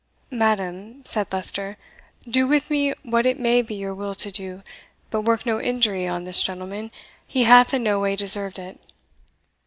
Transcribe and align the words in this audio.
"Madam," 0.31 1.03
said 1.05 1.31
Leicester, 1.31 1.77
"do 2.27 2.47
with 2.47 2.71
me 2.71 2.91
what 3.03 3.23
it 3.23 3.39
may 3.39 3.61
be 3.61 3.75
your 3.75 3.93
will 3.93 4.15
to 4.15 4.31
do, 4.31 4.63
but 5.11 5.21
work 5.21 5.45
no 5.45 5.61
injury 5.61 6.07
on 6.07 6.23
this 6.23 6.41
gentleman; 6.41 6.89
he 7.27 7.43
hath 7.43 7.71
in 7.71 7.83
no 7.83 7.99
way 7.99 8.15
deserved 8.15 8.57
it." 8.57 8.79